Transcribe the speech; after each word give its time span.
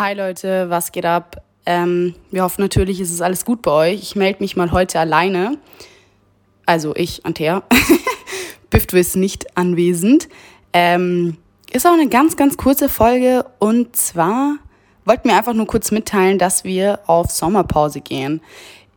Hi 0.00 0.14
Leute, 0.14 0.70
was 0.70 0.92
geht 0.92 1.04
ab? 1.04 1.42
Ähm, 1.66 2.14
wir 2.30 2.42
hoffen 2.42 2.62
natürlich, 2.62 3.00
es 3.00 3.10
ist 3.10 3.20
alles 3.20 3.44
gut 3.44 3.60
bei 3.60 3.70
euch. 3.70 4.00
Ich 4.00 4.16
melde 4.16 4.40
mich 4.40 4.56
mal 4.56 4.72
heute 4.72 4.98
alleine. 4.98 5.58
Also 6.64 6.96
ich, 6.96 7.26
Antea. 7.26 7.62
Bifto 8.70 8.96
ist 8.96 9.14
nicht 9.14 9.58
anwesend. 9.58 10.30
Ähm, 10.72 11.36
ist 11.70 11.86
auch 11.86 11.92
eine 11.92 12.08
ganz, 12.08 12.38
ganz 12.38 12.56
kurze 12.56 12.88
Folge. 12.88 13.44
Und 13.58 13.94
zwar 13.94 14.56
wollten 15.04 15.28
wir 15.28 15.36
einfach 15.36 15.52
nur 15.52 15.66
kurz 15.66 15.90
mitteilen, 15.90 16.38
dass 16.38 16.64
wir 16.64 17.00
auf 17.06 17.30
Sommerpause 17.30 18.00
gehen. 18.00 18.40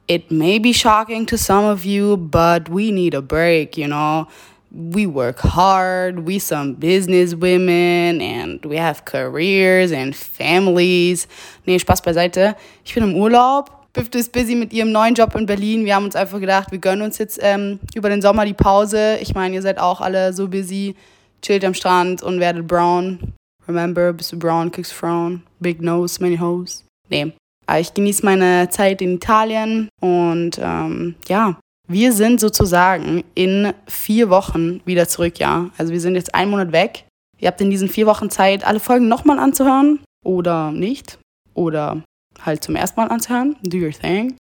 It 0.08 0.32
may 0.32 0.58
be 0.58 0.74
shocking 0.74 1.28
to 1.28 1.36
some 1.36 1.70
of 1.70 1.84
you, 1.84 2.16
but 2.16 2.70
we 2.70 2.94
need 2.94 3.14
a 3.14 3.20
break, 3.20 3.76
you 3.76 3.88
know. 3.88 4.26
We 4.74 5.06
work 5.06 5.40
hard, 5.40 6.26
we 6.28 6.40
some 6.40 6.74
business 6.74 7.36
women 7.36 8.22
and 8.22 8.66
we 8.66 8.78
have 8.78 9.06
careers 9.06 9.92
and 9.92 10.16
families. 10.16 11.28
Nee, 11.66 11.78
Spaß 11.78 12.02
beiseite. 12.02 12.56
Ich 12.84 12.94
bin 12.96 13.04
im 13.04 13.16
Urlaub. 13.16 13.70
Bifte 13.94 14.18
ist 14.18 14.32
busy 14.32 14.56
mit 14.56 14.74
ihrem 14.74 14.92
neuen 14.92 15.14
Job 15.14 15.36
in 15.36 15.46
Berlin. 15.46 15.86
Wir 15.86 15.96
haben 15.96 16.06
uns 16.06 16.16
einfach 16.16 16.40
gedacht, 16.40 16.72
wir 16.72 16.80
gönnen 16.80 17.04
uns 17.04 17.20
jetzt 17.20 17.40
ähm, 17.44 17.80
über 17.94 18.10
den 18.10 18.24
Sommer 18.24 18.44
die 18.44 18.56
Pause. 18.56 19.20
Ich 19.22 19.36
meine, 19.36 19.54
ihr 19.54 19.62
seid 19.62 19.78
auch 19.78 20.02
alle 20.02 20.34
so 20.34 20.48
busy, 20.48 20.96
chillt 21.44 21.64
am 21.64 21.76
Strand 21.76 22.24
und 22.24 22.40
werdet 22.40 22.68
brown. 22.68 23.20
Remember, 23.68 24.12
bist 24.12 24.32
du 24.32 24.40
brown, 24.40 24.72
kriegst 24.72 24.94
Frauen. 24.94 25.44
Big 25.60 25.82
nose, 25.82 26.20
many 26.20 26.38
hoes. 26.38 26.84
Nee. 27.10 27.34
Aber 27.68 27.80
ich 27.80 27.94
genieße 27.94 28.26
meine 28.26 28.68
Zeit 28.70 29.02
in 29.02 29.16
Italien 29.16 29.90
und 30.02 30.60
ähm, 30.60 31.16
ja, 31.28 31.58
wir 31.88 32.14
sind 32.14 32.40
sozusagen 32.40 33.24
in 33.36 33.74
vier 33.88 34.30
Wochen 34.30 34.82
wieder 34.86 35.08
zurück, 35.08 35.40
ja. 35.40 35.70
Also 35.78 35.92
wir 35.92 36.00
sind 36.00 36.16
jetzt 36.16 36.34
einen 36.34 36.52
Monat 36.52 36.72
weg. 36.72 37.06
Ihr 37.40 37.48
habt 37.48 37.60
in 37.60 37.70
diesen 37.70 37.90
vier 37.90 38.06
Wochen 38.06 38.30
Zeit, 38.30 38.66
alle 38.66 38.80
Folgen 38.80 39.08
nochmal 39.08 39.38
anzuhören 39.38 40.00
oder 40.24 40.72
nicht. 40.72 41.18
Oder 41.54 42.02
halt 42.42 42.64
zum 42.64 42.76
ersten 42.76 43.00
Mal 43.00 43.10
anzuhören. 43.10 43.58
Do 43.64 43.78
your 43.78 43.92
thing. 43.92 44.38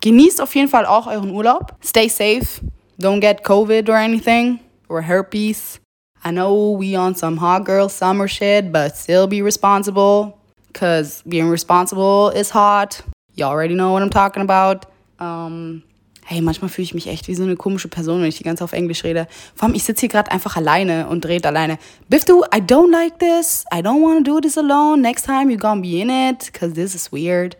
Genießt 0.00 0.40
auf 0.40 0.54
jeden 0.56 0.68
Fall 0.68 0.84
auch 0.84 1.06
euren 1.06 1.30
Urlaub. 1.30 1.76
Stay 1.82 2.08
safe. 2.08 2.60
Don't 2.98 3.20
get 3.20 3.44
COVID 3.44 3.88
or 3.88 3.96
anything. 3.96 4.58
Or 4.88 5.00
herpes. 5.00 5.78
I 6.24 6.30
know 6.30 6.76
we 6.78 6.96
on 6.98 7.14
some 7.14 7.40
hot 7.40 7.64
girl 7.64 7.88
summer 7.88 8.28
shit, 8.28 8.72
but 8.72 8.96
still 8.96 9.26
be 9.28 9.42
responsible. 9.42 10.34
Cause 10.72 11.22
being 11.28 11.48
responsible 11.48 12.30
is 12.34 12.50
hot. 12.52 13.02
You 13.34 13.46
already 13.46 13.74
know 13.74 13.92
what 13.92 14.02
I'm 14.02 14.10
talking 14.10 14.42
about. 14.42 14.86
Um, 15.18 15.84
hey, 16.32 16.40
manchmal 16.40 16.70
fühle 16.70 16.84
ich 16.84 16.94
mich 16.94 17.06
echt 17.06 17.28
wie 17.28 17.34
so 17.34 17.42
eine 17.42 17.56
komische 17.56 17.88
Person, 17.88 18.20
wenn 18.20 18.28
ich 18.28 18.38
die 18.38 18.42
ganze 18.42 18.60
Zeit 18.60 18.64
auf 18.64 18.72
Englisch 18.72 19.04
rede. 19.04 19.28
Vor 19.54 19.66
allem, 19.66 19.74
ich 19.74 19.84
sitze 19.84 20.00
hier 20.00 20.08
gerade 20.08 20.30
einfach 20.30 20.56
alleine 20.56 21.06
und 21.08 21.24
drehe 21.24 21.42
alleine. 21.44 21.78
Biftu, 22.08 22.42
I 22.44 22.58
don't 22.58 22.90
like 22.90 23.18
this. 23.18 23.64
I 23.72 23.78
don't 23.78 24.02
want 24.02 24.26
to 24.26 24.32
do 24.32 24.40
this 24.40 24.56
alone. 24.56 25.00
Next 25.02 25.26
time 25.26 25.50
you're 25.50 25.60
gonna 25.60 25.80
be 25.80 26.00
in 26.00 26.10
it, 26.10 26.50
because 26.52 26.74
this 26.74 26.94
is 26.94 27.12
weird. 27.12 27.56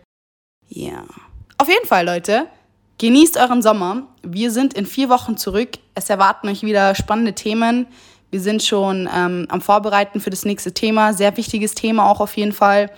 Yeah. 0.69 1.03
Auf 1.57 1.69
jeden 1.69 1.85
Fall, 1.85 2.05
Leute, 2.05 2.47
genießt 2.97 3.37
euren 3.37 3.61
Sommer. 3.61 4.07
Wir 4.23 4.51
sind 4.51 4.73
in 4.73 4.85
vier 4.85 5.09
Wochen 5.09 5.37
zurück. 5.37 5.69
Es 5.95 6.09
erwarten 6.09 6.49
euch 6.49 6.63
wieder 6.63 6.95
spannende 6.95 7.33
Themen. 7.33 7.87
Wir 8.31 8.41
sind 8.41 8.63
schon 8.63 9.07
ähm, 9.13 9.45
am 9.49 9.61
Vorbereiten 9.61 10.19
für 10.19 10.31
das 10.31 10.45
nächste 10.45 10.73
Thema. 10.73 11.13
Sehr 11.13 11.37
wichtiges 11.37 11.75
Thema 11.75 12.09
auch 12.09 12.19
auf 12.19 12.35
jeden 12.35 12.53
Fall. 12.53 12.89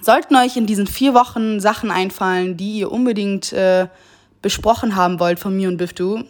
Sollten 0.00 0.34
euch 0.36 0.56
in 0.56 0.66
diesen 0.66 0.86
vier 0.86 1.12
Wochen 1.12 1.60
Sachen 1.60 1.90
einfallen, 1.90 2.56
die 2.56 2.78
ihr 2.78 2.90
unbedingt 2.90 3.52
äh, 3.52 3.88
besprochen 4.44 4.94
haben 4.94 5.18
wollt 5.18 5.40
von 5.40 5.56
mir 5.56 5.68
und 5.68 5.78
Biftu, 5.78 6.22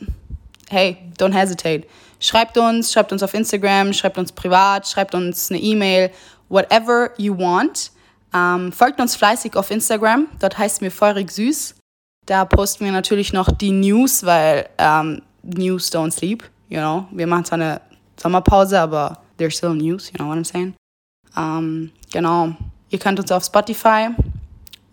hey, 0.70 0.96
don't 1.18 1.34
hesitate. 1.34 1.84
Schreibt 2.20 2.56
uns, 2.56 2.92
schreibt 2.92 3.10
uns 3.12 3.24
auf 3.24 3.34
Instagram, 3.34 3.92
schreibt 3.92 4.16
uns 4.18 4.30
privat, 4.30 4.88
schreibt 4.88 5.16
uns 5.16 5.50
eine 5.50 5.60
E-Mail, 5.60 6.10
whatever 6.48 7.10
you 7.18 7.36
want. 7.36 7.90
Ähm, 8.32 8.70
folgt 8.72 9.00
uns 9.00 9.16
fleißig 9.16 9.56
auf 9.56 9.72
Instagram, 9.72 10.28
dort 10.38 10.56
heißt 10.56 10.80
mir 10.80 10.92
feurig 10.92 11.32
süß. 11.32 11.74
Da 12.26 12.44
posten 12.44 12.84
wir 12.84 12.92
natürlich 12.92 13.32
noch 13.32 13.50
die 13.50 13.72
News, 13.72 14.24
weil 14.24 14.68
ähm, 14.78 15.22
News 15.42 15.92
don't 15.92 16.12
sleep, 16.12 16.48
you 16.68 16.78
know. 16.78 17.06
Wir 17.10 17.26
machen 17.26 17.44
zwar 17.44 17.58
eine 17.58 17.80
Sommerpause, 18.16 18.80
aber 18.80 19.18
there's 19.38 19.56
still 19.56 19.74
news, 19.74 20.10
you 20.12 20.18
know 20.18 20.28
what 20.28 20.38
I'm 20.38 20.44
saying? 20.44 20.74
Ähm, 21.36 21.90
genau. 22.12 22.54
Ihr 22.90 23.00
könnt 23.00 23.18
uns 23.18 23.32
auf 23.32 23.44
Spotify 23.44 24.10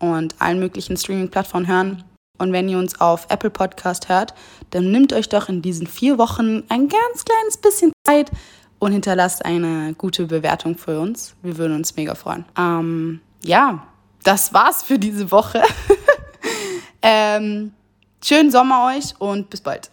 und 0.00 0.34
allen 0.40 0.58
möglichen 0.58 0.96
Streaming-Plattformen 0.96 1.68
hören. 1.68 2.04
Und 2.42 2.52
wenn 2.52 2.68
ihr 2.68 2.76
uns 2.76 3.00
auf 3.00 3.26
Apple 3.28 3.50
Podcast 3.50 4.08
hört, 4.08 4.34
dann 4.70 4.90
nimmt 4.90 5.12
euch 5.12 5.28
doch 5.28 5.48
in 5.48 5.62
diesen 5.62 5.86
vier 5.86 6.18
Wochen 6.18 6.64
ein 6.68 6.88
ganz 6.88 7.24
kleines 7.24 7.56
bisschen 7.56 7.92
Zeit 8.04 8.32
und 8.80 8.90
hinterlasst 8.90 9.44
eine 9.44 9.94
gute 9.94 10.26
Bewertung 10.26 10.76
für 10.76 10.98
uns. 10.98 11.36
Wir 11.42 11.56
würden 11.56 11.76
uns 11.76 11.94
mega 11.94 12.16
freuen. 12.16 12.44
Ähm, 12.58 13.20
ja, 13.44 13.86
das 14.24 14.52
war's 14.52 14.82
für 14.82 14.98
diese 14.98 15.30
Woche. 15.30 15.62
ähm, 17.02 17.72
schönen 18.24 18.50
Sommer 18.50 18.92
euch 18.92 19.14
und 19.20 19.48
bis 19.48 19.60
bald. 19.60 19.92